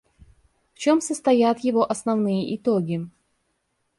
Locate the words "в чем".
0.73-0.99